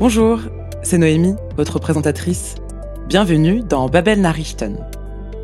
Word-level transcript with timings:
Bonjour, 0.00 0.38
c'est 0.82 0.96
Noémie, 0.96 1.34
votre 1.58 1.78
présentatrice. 1.78 2.54
Bienvenue 3.06 3.60
dans 3.60 3.86
Babel 3.90 4.22
Nachrichten. 4.22 4.78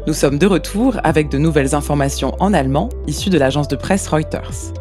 Nous 0.06 0.14
sommes 0.14 0.38
de 0.38 0.46
retour 0.46 0.96
avec 1.04 1.28
de 1.28 1.36
nouvelles 1.36 1.74
informations 1.74 2.34
en 2.40 2.54
allemand 2.54 2.88
issues 3.06 3.28
de 3.28 3.36
l'agence 3.36 3.68
de 3.68 3.76
presse 3.76 4.08
Reuters. 4.08 4.72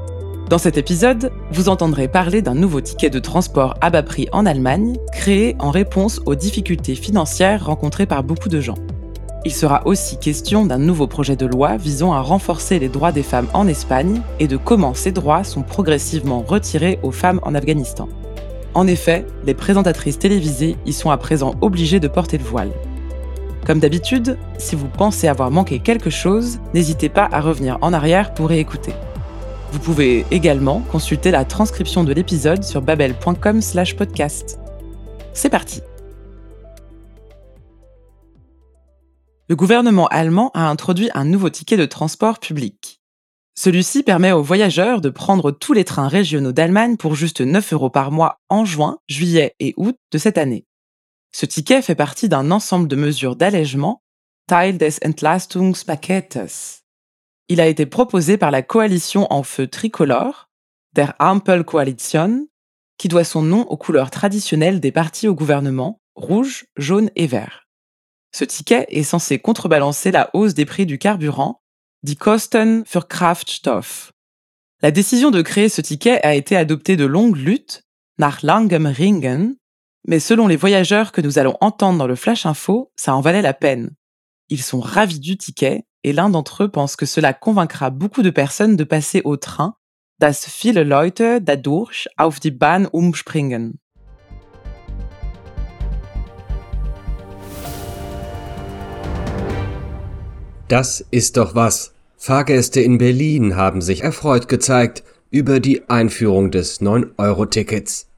Dans 0.50 0.60
cet 0.60 0.78
épisode, 0.78 1.30
vous 1.52 1.68
entendrez 1.68 2.08
parler 2.08 2.42
d'un 2.42 2.56
nouveau 2.56 2.80
ticket 2.80 3.10
de 3.10 3.20
transport 3.20 3.76
à 3.82 3.90
bas 3.90 4.02
prix 4.02 4.30
en 4.32 4.46
Allemagne, 4.46 4.96
créé 5.12 5.58
en 5.60 5.72
réponse 5.72 6.22
aux 6.26 6.36
difficultés 6.36 6.96
financières 6.96 7.66
rencontrées 7.66 8.06
par 8.06 8.24
beaucoup 8.24 8.48
de 8.48 8.62
gens. 8.62 8.78
Il 9.44 9.52
sera 9.52 9.86
aussi 9.86 10.18
question 10.18 10.66
d'un 10.66 10.80
nouveau 10.80 11.08
projet 11.08 11.36
de 11.36 11.48
loi 11.48 11.76
visant 11.76 12.14
à 12.14 12.22
renforcer 12.22 12.80
les 12.80 12.88
droits 12.88 13.12
des 13.12 13.24
femmes 13.24 13.50
en 13.54 13.68
Espagne 13.68 14.22
et 14.40 14.48
de 14.48 14.56
comment 14.56 14.94
ces 14.94 15.12
droits 15.12 15.44
sont 15.44 15.64
progressivement 15.64 16.46
retirés 16.48 16.98
aux 17.04 17.12
femmes 17.12 17.42
en 17.44 17.54
Afghanistan. 17.54 18.08
En 18.76 18.88
effet, 18.88 19.26
les 19.46 19.54
présentatrices 19.54 20.20
télévisées 20.20 20.76
y 20.86 20.92
sont 20.92 21.10
à 21.10 21.18
présent 21.18 21.56
obligées 21.62 22.02
de 22.02 22.10
porter 22.10 22.38
le 22.38 22.44
voile. 22.44 22.72
Comme 23.66 23.80
d'habitude, 23.80 24.38
si 24.58 24.76
vous 24.76 24.90
pensez 24.90 25.30
avoir 25.30 25.50
manqué 25.50 25.80
quelque 25.80 26.10
chose, 26.10 26.60
n'hésitez 26.74 27.08
pas 27.08 27.30
à 27.32 27.40
revenir 27.40 27.78
en 27.82 27.94
arrière 27.94 28.34
pour 28.34 28.50
réécouter. 28.50 28.94
Vous 29.72 29.80
pouvez 29.80 30.26
également 30.30 30.82
consulter 30.92 31.32
la 31.32 31.46
transcription 31.46 32.04
de 32.04 32.12
l'épisode 32.12 32.66
sur 32.66 32.82
babel.com/podcast. 32.82 34.60
C'est 35.34 35.50
parti. 35.50 35.82
Le 39.48 39.56
gouvernement 39.56 40.08
allemand 40.08 40.52
a 40.54 40.70
introduit 40.70 41.10
un 41.14 41.24
nouveau 41.24 41.50
ticket 41.50 41.78
de 41.78 41.86
transport 41.86 42.40
public. 42.40 43.00
Celui-ci 43.58 44.04
permet 44.04 44.34
aux 44.34 44.44
voyageurs 44.44 45.00
de 45.00 45.10
prendre 45.10 45.52
tous 45.52 45.72
les 45.72 45.86
trains 45.86 46.10
régionaux 46.10 46.52
d'Allemagne 46.52 46.98
pour 46.98 47.16
juste 47.16 47.40
9 47.40 47.74
euros 47.74 47.90
par 47.90 48.12
mois 48.12 48.42
en 48.50 48.66
juin, 48.66 49.00
juillet 49.08 49.56
et 49.60 49.74
août 49.78 49.96
de 50.12 50.18
cette 50.18 50.38
année. 50.38 50.66
Ce 51.32 51.46
ticket 51.46 51.82
fait 51.82 51.96
partie 51.96 52.30
d'un 52.30 52.52
ensemble 52.52 52.88
de 52.88 52.96
mesures 52.96 53.36
d'allègement, 53.36 54.02
Teil 54.48 54.78
des 54.78 54.96
Entlastungspaketes. 55.06 56.84
Il 57.48 57.62
a 57.62 57.68
été 57.68 57.86
proposé 57.86 58.38
par 58.38 58.52
la 58.52 58.62
coalition 58.62 59.32
en 59.32 59.44
feu 59.44 59.68
tricolore, 59.68 60.50
der 60.94 61.14
Ampelkoalition, 61.20 62.48
qui 62.98 63.08
doit 63.08 63.24
son 63.24 63.42
nom 63.42 63.62
aux 63.64 63.78
couleurs 63.78 64.12
traditionnelles 64.12 64.80
des 64.80 64.92
partis 64.92 65.28
au 65.28 65.34
gouvernement, 65.34 66.02
rouge, 66.16 66.66
jaune 66.78 67.10
et 67.16 67.28
vert. 67.28 67.68
Ce 68.34 68.44
ticket 68.44 68.86
est 68.90 69.04
censé 69.04 69.40
contrebalancer 69.40 70.12
la 70.12 70.30
hausse 70.34 70.54
des 70.54 70.66
prix 70.66 70.86
du 70.86 70.98
carburant 70.98 71.62
die 72.06 72.16
Kosten 72.16 72.86
für 72.86 73.02
Kraftstoff. 73.02 74.14
La 74.82 74.92
décision 74.92 75.32
de 75.32 75.42
créer 75.42 75.70
ce 75.70 75.82
ticket 75.82 76.24
a 76.24 76.36
été 76.36 76.56
adoptée 76.56 76.98
de 76.98 77.06
longue 77.06 77.36
lutte, 77.36 77.82
nach 78.20 78.44
langem 78.44 78.86
Ringen, 78.86 79.56
mais 80.08 80.20
selon 80.20 80.48
les 80.48 80.56
voyageurs 80.56 81.12
que 81.12 81.22
nous 81.22 81.40
allons 81.40 81.58
entendre 81.62 81.98
dans 81.98 82.06
le 82.06 82.16
Flash 82.16 82.46
Info, 82.46 82.92
ça 82.96 83.16
en 83.16 83.22
valait 83.22 83.42
la 83.42 83.56
peine. 83.56 83.96
Ils 84.50 84.62
sont 84.62 84.80
ravis 84.80 85.20
du 85.20 85.36
ticket 85.36 85.86
et 86.04 86.14
l'un 86.14 86.30
d'entre 86.30 86.64
eux 86.64 86.70
pense 86.70 86.96
que 86.96 87.08
cela 87.08 87.34
convaincra 87.34 87.90
beaucoup 87.90 88.22
de 88.22 88.30
personnes 88.30 88.76
de 88.76 88.84
passer 88.84 89.22
au 89.24 89.36
train, 89.36 89.74
dass 90.20 90.48
viele 90.48 90.84
Leute 90.84 91.42
dadurch 91.42 92.08
auf 92.18 92.40
die 92.40 92.52
Bahn 92.52 92.88
umspringen. 92.94 93.80
Das 100.68 101.04
ist 101.12 101.38
doch 101.38 101.56
was. 101.56 101.95
Fahrgäste 102.26 102.82
in 102.82 102.98
Berlin 102.98 103.56
haben 103.56 103.82
sich 103.82 104.02
erfreut 104.02 104.48
gezeigt 104.48 105.04
über 105.30 105.60
die 105.60 105.88
Einführung 105.90 106.50
des 106.50 106.82
9-Euro-Tickets. 106.82 108.10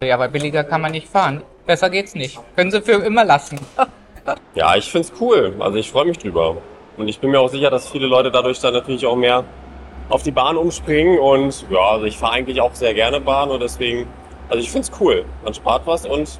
Ja, 0.00 0.14
aber 0.14 0.28
billiger 0.28 0.62
kann 0.62 0.80
man 0.80 0.92
nicht 0.92 1.08
fahren. 1.08 1.42
Besser 1.66 1.90
geht's 1.90 2.14
nicht. 2.14 2.38
Können 2.54 2.70
Sie 2.70 2.80
für 2.80 2.92
immer 2.92 3.24
lassen. 3.24 3.58
ja, 4.54 4.76
ich 4.76 4.88
find's 4.88 5.12
cool. 5.20 5.56
Also 5.58 5.76
ich 5.76 5.90
freue 5.90 6.04
mich 6.04 6.18
drüber. 6.18 6.58
Und 6.96 7.08
ich 7.08 7.18
bin 7.18 7.32
mir 7.32 7.40
auch 7.40 7.48
sicher, 7.48 7.68
dass 7.68 7.88
viele 7.88 8.06
Leute 8.06 8.30
dadurch 8.30 8.60
dann 8.60 8.74
natürlich 8.74 9.04
auch 9.06 9.16
mehr 9.16 9.42
auf 10.08 10.22
die 10.22 10.30
Bahn 10.30 10.56
umspringen. 10.56 11.18
Und 11.18 11.66
ja, 11.68 11.80
also 11.80 12.04
ich 12.04 12.16
fahre 12.16 12.34
eigentlich 12.34 12.60
auch 12.60 12.76
sehr 12.76 12.94
gerne 12.94 13.20
Bahn 13.20 13.50
und 13.50 13.58
deswegen, 13.58 14.06
also 14.50 14.62
ich 14.62 14.70
find's 14.70 14.92
cool. 15.00 15.24
Man 15.42 15.52
spart 15.52 15.84
was 15.84 16.06
und 16.06 16.38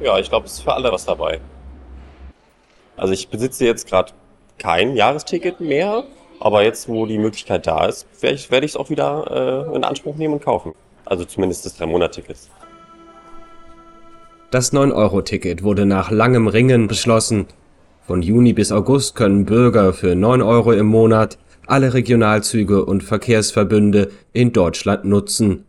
ja, 0.00 0.18
ich 0.18 0.28
glaube, 0.28 0.44
es 0.44 0.52
ist 0.52 0.64
für 0.64 0.74
alle 0.74 0.92
was 0.92 1.06
dabei. 1.06 1.40
Also 2.98 3.14
ich 3.14 3.28
besitze 3.28 3.64
jetzt 3.64 3.88
gerade 3.88 4.12
kein 4.58 4.96
Jahresticket 4.96 5.58
mehr, 5.60 6.04
aber 6.42 6.64
jetzt, 6.64 6.88
wo 6.88 7.06
die 7.06 7.18
Möglichkeit 7.18 7.68
da 7.68 7.86
ist, 7.86 8.06
werde 8.20 8.34
ich 8.34 8.46
es 8.46 8.50
werd 8.50 8.76
auch 8.76 8.90
wieder 8.90 9.68
äh, 9.70 9.76
in 9.76 9.84
Anspruch 9.84 10.16
nehmen 10.16 10.34
und 10.34 10.42
kaufen. 10.42 10.72
Also 11.04 11.24
zumindest 11.24 11.64
das 11.64 11.78
3-Monat-Ticket. 11.78 12.36
Das 14.50 14.72
9-Euro-Ticket 14.72 15.62
wurde 15.62 15.86
nach 15.86 16.10
langem 16.10 16.48
Ringen 16.48 16.88
beschlossen. 16.88 17.46
Von 18.06 18.22
Juni 18.22 18.52
bis 18.52 18.72
August 18.72 19.14
können 19.14 19.46
Bürger 19.46 19.92
für 19.92 20.16
9 20.16 20.42
Euro 20.42 20.72
im 20.72 20.86
Monat 20.86 21.38
alle 21.66 21.94
Regionalzüge 21.94 22.84
und 22.84 23.04
Verkehrsverbünde 23.04 24.10
in 24.32 24.52
Deutschland 24.52 25.04
nutzen. 25.04 25.64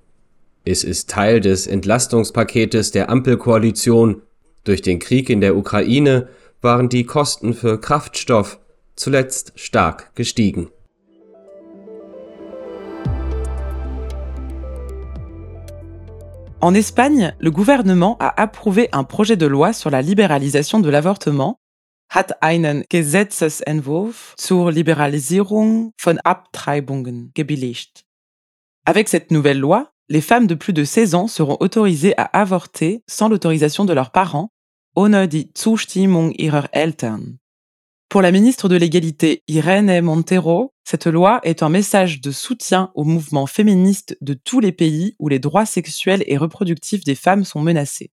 Es 0.65 0.83
ist 0.83 1.09
Teil 1.09 1.39
des 1.39 1.67
Entlastungspaketes 1.67 2.91
der 2.91 3.09
Ampelkoalition. 3.09 4.23
Durch 4.63 4.81
den 4.81 4.97
Krieg 4.97 5.29
in 5.29 5.39
der 5.39 5.55
Ukraine 5.55 6.29
waren 6.61 6.89
die 6.89 7.05
Kosten 7.05 7.53
für 7.53 7.79
Kraftstoff 7.79 8.59
zuletzt 8.95 9.53
stark 9.55 10.11
gestiegen. 10.15 10.69
En 16.59 16.73
Espagne, 16.75 17.35
le 17.39 17.51
gouvernement 17.51 18.15
a 18.19 18.41
approuvé 18.41 18.87
un 18.93 19.03
projet 19.03 19.35
de 19.35 19.45
loi 19.45 19.73
sur 19.73 19.89
la 19.89 20.01
libéralisation 20.01 20.79
de 20.79 20.89
l'avortement, 20.89 21.59
hat 22.09 22.37
einen 22.41 22.85
Gesetzesentwurf 22.89 24.33
zur 24.37 24.71
Liberalisierung 24.71 25.91
von 25.97 26.19
Abtreibungen 26.23 27.31
gebilligt. 27.33 28.05
Avec 28.85 29.09
cette 29.09 29.31
nouvelle 29.31 29.59
loi, 29.59 29.91
les 30.07 30.21
femmes 30.21 30.47
de 30.47 30.55
plus 30.55 30.73
de 30.73 30.83
16 30.83 31.15
ans 31.15 31.27
seront 31.27 31.57
autorisées 31.59 32.17
à 32.17 32.25
avorter 32.31 33.03
sans 33.07 33.29
l'autorisation 33.29 33.83
de 33.83 33.93
leurs 33.93 34.11
parents, 34.11 34.49
ohne 34.95 35.27
die 35.27 35.51
Zustimmung 35.53 36.33
ihrer 36.37 36.67
Eltern. 36.71 37.39
Pour 38.13 38.21
la 38.21 38.31
ministre 38.31 38.69
de 38.69 38.75
l'Égalité 38.75 39.41
Irene 39.47 39.99
Montero, 40.01 40.71
cette 40.83 41.07
loi 41.07 41.39
est 41.41 41.63
un 41.63 41.69
message 41.69 42.21
de 42.21 42.29
soutien 42.29 42.91
au 42.93 43.05
mouvement 43.05 43.47
féministe 43.47 44.15
de 44.21 44.35
tous 44.35 44.59
les 44.59 44.71
pays 44.71 45.15
où 45.17 45.29
les 45.29 45.39
droits 45.39 45.65
sexuels 45.65 46.23
et 46.27 46.37
reproductifs 46.37 47.03
des 47.03 47.15
femmes 47.15 47.43
sont 47.43 47.59
menacés. 47.59 48.11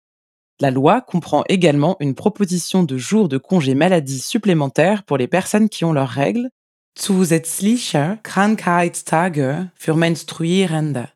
La 0.59 0.69
loi 0.69 1.00
comprend 1.00 1.45
également 1.47 1.95
une 2.01 2.13
proposition 2.13 2.84
de 2.84 2.97
jours 2.97 3.29
de 3.29 3.38
congé 3.38 3.73
maladie 3.73 4.19
supplémentaires 4.19 5.03
pour 5.03 5.16
les 5.16 5.29
personnes 5.29 5.69
qui 5.69 5.85
ont 5.85 5.94
leurs 5.94 6.09
règles, 6.09 6.50
zusätzliche 7.00 8.19
Krankheitstage 8.22 9.69
für 9.75 9.95
Menstruierende. 9.95 11.15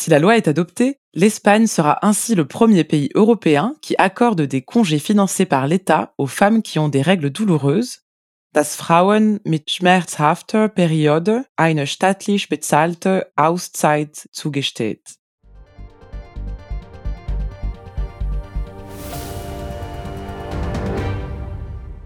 Si 0.00 0.10
la 0.10 0.20
loi 0.20 0.36
est 0.36 0.46
adoptée, 0.46 1.00
l'Espagne 1.12 1.66
sera 1.66 2.06
ainsi 2.06 2.36
le 2.36 2.46
premier 2.46 2.84
pays 2.84 3.10
européen 3.16 3.74
qui 3.82 3.96
accorde 3.98 4.42
des 4.42 4.62
congés 4.62 5.00
financés 5.00 5.44
par 5.44 5.66
l'État 5.66 6.14
aux 6.18 6.28
femmes 6.28 6.62
qui 6.62 6.78
ont 6.78 6.88
des 6.88 7.02
règles 7.02 7.30
douloureuses, 7.30 8.04
dass 8.52 8.76
Frauen 8.76 9.40
mit 9.44 9.68
schmerzhafter 9.68 10.68
Periode 10.68 11.46
eine 11.56 11.88
staatlich 11.88 12.48
bezahlte 12.48 13.32
Auszeit 13.34 14.28
zugesteht. 14.30 15.16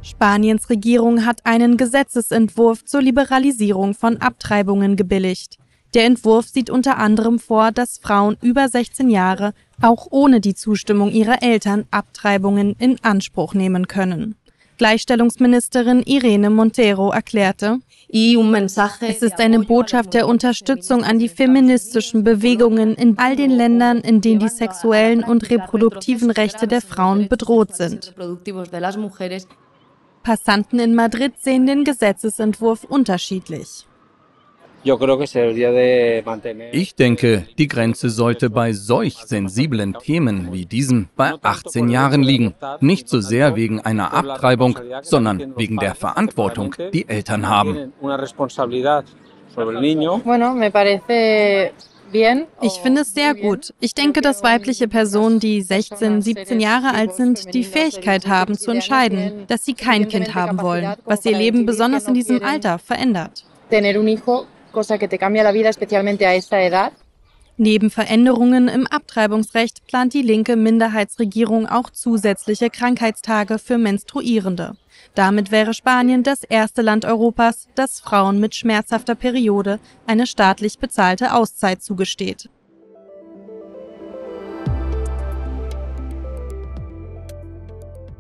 Spaniens 0.01 0.71
Regierung 0.71 1.27
hat 1.27 1.45
einen 1.45 1.77
Gesetzesentwurf 1.77 2.87
zur 2.87 3.03
Liberalisierung 3.03 3.93
von 3.93 4.17
Abtreibungen 4.17 4.97
gebilligt. 4.97 5.59
Der 5.95 6.07
Entwurf 6.07 6.47
sieht 6.49 6.71
unter 6.71 6.97
anderem 6.97 7.39
vor, 7.39 7.71
dass 7.71 7.99
Frauen 7.99 8.39
über 8.41 8.69
16 8.69 9.11
Jahre 9.11 9.53
auch 9.83 10.07
ohne 10.11 10.41
die 10.41 10.55
Zustimmung 10.55 11.11
ihrer 11.11 11.43
Eltern 11.43 11.85
Abtreibungen 11.91 12.75
in 12.79 12.99
Anspruch 13.03 13.53
nehmen 13.53 13.89
können. 13.89 14.37
Gleichstellungsministerin 14.79 16.03
Irene 16.03 16.51
Montero 16.51 17.13
erklärte, 17.13 17.79
es 18.09 19.23
ist 19.23 19.39
eine 19.39 19.61
Botschaft 19.61 20.15
der 20.15 20.27
Unterstützung 20.27 21.05
an 21.05 21.19
die 21.19 21.29
feministischen 21.29 22.25
Bewegungen 22.25 22.95
in 22.95 23.19
all 23.19 23.37
den 23.37 23.51
Ländern, 23.51 23.99
in 23.99 24.21
denen 24.21 24.41
die 24.41 24.49
sexuellen 24.49 25.23
und 25.23 25.51
reproduktiven 25.51 26.31
Rechte 26.31 26.67
der 26.67 26.81
Frauen 26.81 27.29
bedroht 27.29 27.77
sind. 27.77 28.15
Passanten 30.23 30.79
in 30.81 30.95
Madrid 30.95 31.35
sehen 31.39 31.67
den 31.67 31.85
Gesetzesentwurf 31.85 32.85
unterschiedlich. 32.85 33.87
Ich 36.73 36.95
denke, 36.97 37.47
die 37.57 37.69
Grenze 37.69 38.11
sollte 38.11 38.51
bei 38.51 38.73
solch 38.73 39.15
sensiblen 39.15 39.95
Themen 39.95 40.53
wie 40.53 40.67
diesem 40.67 41.09
bei 41.15 41.35
18 41.41 41.89
Jahren 41.89 42.23
liegen. 42.23 42.55
Nicht 42.81 43.09
so 43.09 43.21
sehr 43.21 43.55
wegen 43.55 43.81
einer 43.81 44.13
Abtreibung, 44.13 44.77
sondern 45.03 45.55
wegen 45.57 45.77
der 45.77 45.95
Verantwortung, 45.95 46.75
die 46.93 47.09
Eltern 47.09 47.49
haben. 47.49 47.93
Ich 52.61 52.73
finde 52.83 53.01
es 53.03 53.15
sehr 53.15 53.35
gut. 53.35 53.73
Ich 53.81 53.95
denke, 53.95 54.21
dass 54.21 54.43
weibliche 54.43 54.89
Personen, 54.89 55.39
die 55.39 55.63
16, 55.63 56.23
17 56.23 56.61
Jahre 56.61 56.93
alt 56.95 57.15
sind, 57.15 57.55
die 57.55 57.65
Fähigkeit 57.65 58.27
haben 58.27 58.59
zu 58.59 58.71
entscheiden, 58.71 59.45
dass 59.47 59.65
sie 59.65 59.75
kein 59.75 60.09
Kind 60.09 60.35
haben 60.35 60.61
wollen, 60.61 60.95
was 61.05 61.25
ihr 61.25 61.37
Leben 61.37 61.67
besonders 61.67 62.09
in 62.09 62.15
diesem 62.15 62.43
Alter 62.43 62.79
verändert. 62.79 63.45
Neben 67.59 67.91
Veränderungen 67.91 68.69
im 68.69 68.87
Abtreibungsrecht 68.87 69.87
plant 69.87 70.15
die 70.15 70.23
linke 70.23 70.57
Minderheitsregierung 70.57 71.69
auch 71.69 71.91
zusätzliche 71.91 72.71
Krankheitstage 72.71 73.59
für 73.59 73.79
Menstruierende. 73.79 74.73
Damit 75.15 75.51
wäre 75.51 75.75
Spanien 75.75 76.23
das 76.23 76.45
erste 76.45 76.81
Land 76.81 77.05
Europas, 77.05 77.69
das 77.75 78.01
Frauen 78.01 78.41
mit 78.41 78.55
schmerzhafter 78.55 79.15
Periode 79.15 79.79
eine 80.07 80.27
staatlich 80.27 80.79
bezahlte 80.79 81.35
Auszeit 81.35 81.83
zugesteht. 81.83 82.49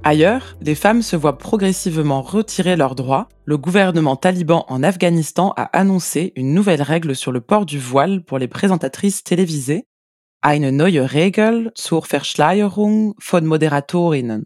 Ailleurs, 0.04 0.56
les 0.60 0.75
femmes 0.75 1.02
se 1.02 1.14
voient 1.14 1.38
progressivement 1.38 2.22
retirer 2.22 2.75
leurs 2.75 2.96
droits. 2.96 3.28
Le 3.44 3.56
gouvernement 3.56 4.16
taliban 4.16 4.64
en 4.69 4.82
Afghanistan 4.82 5.54
a 5.56 5.64
annoncé 5.78 6.32
une 6.34 6.54
nouvelle 6.54 6.82
règle 6.82 7.14
sur 7.14 7.31
le 7.31 7.40
port 7.40 7.66
du 7.66 7.78
voile 7.78 8.25
pour 8.25 8.38
les 8.38 8.49
présentatrices 8.49 9.22
télévisées. 9.22 9.87
Eine 10.44 10.72
neue 10.72 11.06
Regel 11.06 11.70
zur 11.78 12.04
Verschleierung 12.06 13.14
von 13.22 13.43
Moderatorinnen. 13.43 14.43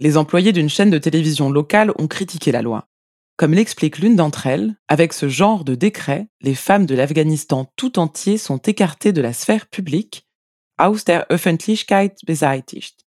Les 0.00 0.16
employés 0.16 0.50
d'une 0.50 0.68
chaîne 0.68 0.90
de 0.90 0.98
télévision 0.98 1.50
locale 1.50 1.92
ont 1.96 2.08
critiqué 2.08 2.50
la 2.50 2.62
loi. 2.62 2.88
Comme 3.36 3.54
l'explique 3.54 3.98
l'une 3.98 4.16
d'entre 4.16 4.48
elles, 4.48 4.74
avec 4.88 5.12
ce 5.12 5.28
genre 5.28 5.64
de 5.64 5.76
décret, 5.76 6.26
les 6.40 6.56
femmes 6.56 6.86
de 6.86 6.96
l'Afghanistan 6.96 7.70
tout 7.76 8.00
entier 8.00 8.38
sont 8.38 8.58
écartées 8.58 9.12
de 9.12 9.22
la 9.22 9.32
sphère 9.32 9.68
publique, 9.68 10.26
aus 10.78 11.04
der 11.06 11.30
Öffentlichkeit 11.30 12.16
beseitigt. 12.26 13.03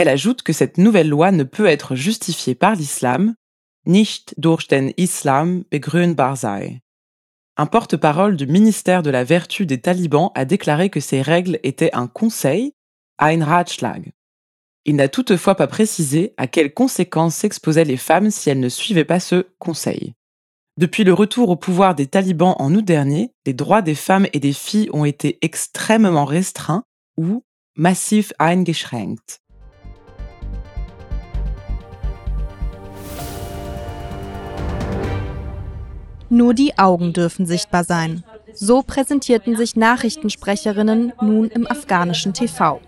Elle 0.00 0.08
ajoute 0.08 0.42
que 0.42 0.52
cette 0.52 0.78
nouvelle 0.78 1.08
loi 1.08 1.32
ne 1.32 1.42
peut 1.42 1.66
être 1.66 1.96
justifiée 1.96 2.54
par 2.54 2.76
l'islam, 2.76 3.34
nicht 3.84 4.32
durch 4.36 4.68
den 4.68 4.92
Islam 4.96 5.64
begründbar 5.72 6.36
sei. 6.36 6.82
Un 7.56 7.66
porte-parole 7.66 8.36
du 8.36 8.46
ministère 8.46 9.02
de 9.02 9.10
la 9.10 9.24
Vertu 9.24 9.66
des 9.66 9.80
talibans 9.80 10.30
a 10.36 10.44
déclaré 10.44 10.88
que 10.88 11.00
ces 11.00 11.20
règles 11.20 11.58
étaient 11.64 11.92
un 11.94 12.06
conseil, 12.06 12.74
ein 13.18 13.42
Ratschlag. 13.44 14.12
Il 14.84 14.94
n'a 14.94 15.08
toutefois 15.08 15.56
pas 15.56 15.66
précisé 15.66 16.32
à 16.36 16.46
quelles 16.46 16.72
conséquences 16.72 17.34
s'exposaient 17.34 17.84
les 17.84 17.96
femmes 17.96 18.30
si 18.30 18.50
elles 18.50 18.60
ne 18.60 18.68
suivaient 18.68 19.04
pas 19.04 19.18
ce 19.18 19.48
conseil. 19.58 20.14
Depuis 20.76 21.02
le 21.02 21.12
retour 21.12 21.48
au 21.48 21.56
pouvoir 21.56 21.96
des 21.96 22.06
talibans 22.06 22.54
en 22.60 22.72
août 22.72 22.84
dernier, 22.84 23.32
les 23.46 23.52
droits 23.52 23.82
des 23.82 23.96
femmes 23.96 24.28
et 24.32 24.38
des 24.38 24.52
filles 24.52 24.90
ont 24.92 25.04
été 25.04 25.38
extrêmement 25.42 26.24
restreints 26.24 26.84
ou 27.16 27.42
massif 27.74 28.32
eingeschränkt. 28.38 29.40
Nur 36.30 36.54
die 36.54 36.78
Augen 36.78 37.12
dürfen 37.12 37.46
sichtbar 37.46 37.84
sein. 37.84 38.22
So 38.52 38.82
präsentierten 38.82 39.56
sich 39.56 39.76
Nachrichtensprecherinnen 39.76 41.12
nun 41.20 41.48
im 41.48 41.66
afghanischen 41.66 42.34
TV. 42.34 42.80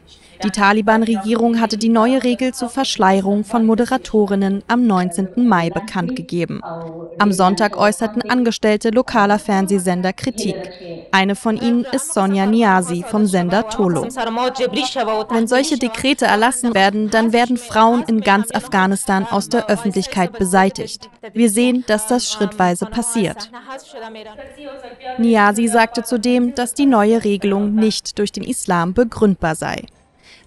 Die 0.42 0.50
Taliban-Regierung 0.50 1.60
hatte 1.60 1.76
die 1.76 1.90
neue 1.90 2.24
Regel 2.24 2.54
zur 2.54 2.70
Verschleierung 2.70 3.44
von 3.44 3.66
Moderatorinnen 3.66 4.62
am 4.68 4.86
19. 4.86 5.46
Mai 5.46 5.68
bekannt 5.68 6.16
gegeben. 6.16 6.62
Am 7.18 7.32
Sonntag 7.32 7.76
äußerten 7.76 8.22
Angestellte 8.30 8.88
lokaler 8.90 9.38
Fernsehsender 9.38 10.14
Kritik. 10.14 10.56
Eine 11.12 11.36
von 11.36 11.56
ihnen 11.56 11.84
ist 11.92 12.14
Sonja 12.14 12.46
Niazi 12.46 13.04
vom 13.06 13.26
Sender 13.26 13.68
Tolo. 13.68 14.04
Wenn 15.30 15.46
solche 15.46 15.76
Dekrete 15.76 16.24
erlassen 16.24 16.74
werden, 16.74 17.10
dann 17.10 17.32
werden 17.34 17.58
Frauen 17.58 18.02
in 18.04 18.22
ganz 18.22 18.50
Afghanistan 18.54 19.26
aus 19.26 19.50
der 19.50 19.68
Öffentlichkeit 19.68 20.38
beseitigt. 20.38 21.10
Wir 21.34 21.50
sehen, 21.50 21.84
dass 21.86 22.06
das 22.06 22.30
schrittweise 22.30 22.86
passiert. 22.86 23.50
Niazi 25.18 25.68
sagte 25.68 26.02
zudem, 26.02 26.54
dass 26.54 26.72
die 26.72 26.86
neue 26.86 27.24
Regelung 27.24 27.74
nicht 27.74 28.18
durch 28.18 28.32
den 28.32 28.44
Islam 28.44 28.94
begründbar 28.94 29.54
sei. 29.54 29.84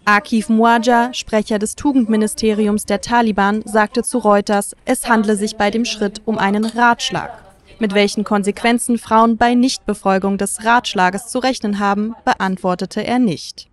Akif 0.05 0.49
Muaja, 0.49 1.13
Sprecher 1.13 1.59
des 1.59 1.75
Tugendministeriums 1.75 2.85
der 2.85 2.99
Taliban, 2.99 3.61
sagte 3.63 4.03
zu 4.03 4.17
Reuters, 4.17 4.75
es 4.83 5.07
handle 5.07 5.37
sich 5.37 5.55
bei 5.55 5.71
dem 5.71 5.85
Schritt 5.85 6.21
um 6.25 6.37
einen 6.37 6.65
Ratschlag. 6.65 7.31
Mit 7.79 7.93
welchen 7.93 8.25
Konsequenzen 8.25 8.97
Frauen 8.97 9.37
bei 9.37 9.55
Nichtbefolgung 9.55 10.37
des 10.37 10.65
Ratschlages 10.65 11.27
zu 11.27 11.39
rechnen 11.39 11.79
haben, 11.79 12.15
beantwortete 12.25 13.05
er 13.05 13.17
nicht. 13.17 13.69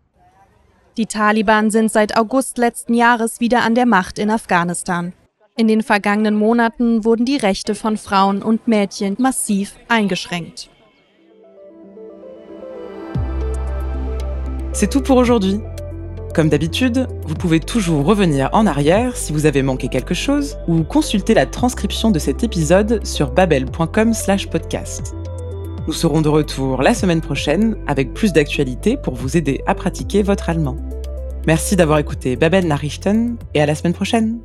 Die 0.96 1.06
Taliban 1.06 1.72
sind 1.72 1.90
seit 1.90 2.16
August 2.16 2.58
letzten 2.58 2.94
Jahres 2.94 3.40
wieder 3.40 3.62
an 3.62 3.74
der 3.74 3.86
Macht 3.86 4.18
in 4.18 4.30
Afghanistan. 4.30 5.12
In 5.56 5.66
den 5.66 5.82
vergangenen 5.82 6.36
Monaten 6.36 7.04
wurden 7.04 7.26
die 7.26 7.38
Rechte 7.38 7.74
von 7.74 7.96
Frauen 7.96 8.40
und 8.40 8.68
Mädchen 8.68 9.16
massiv 9.18 9.74
eingeschränkt. 9.88 10.70
C'est 14.72 14.88
tout 14.88 15.02
pour 15.02 15.16
aujourd'hui. 15.16 15.60
Comme 16.34 16.48
d'habitude, 16.48 17.08
vous 17.26 17.34
pouvez 17.34 17.58
toujours 17.58 18.04
revenir 18.04 18.50
en 18.52 18.66
arrière 18.66 19.16
si 19.16 19.32
vous 19.32 19.46
avez 19.46 19.62
manqué 19.62 19.88
quelque 19.88 20.14
chose 20.14 20.56
ou 20.68 20.84
consulter 20.84 21.34
la 21.34 21.46
transcription 21.46 22.12
de 22.12 22.20
cet 22.20 22.44
épisode 22.44 23.04
sur 23.04 23.32
babel.com/podcast. 23.32 25.14
Nous 25.88 25.92
serons 25.92 26.20
de 26.20 26.28
retour 26.28 26.82
la 26.82 26.94
semaine 26.94 27.20
prochaine 27.20 27.76
avec 27.88 28.14
plus 28.14 28.32
d'actualités 28.32 28.96
pour 28.96 29.14
vous 29.14 29.36
aider 29.36 29.60
à 29.66 29.74
pratiquer 29.74 30.22
votre 30.22 30.48
allemand. 30.48 30.76
Merci 31.46 31.74
d'avoir 31.74 31.98
écouté 31.98 32.36
Babel 32.36 32.66
Nachrichten 32.66 33.36
et 33.54 33.60
à 33.60 33.66
la 33.66 33.74
semaine 33.74 33.94
prochaine. 33.94 34.38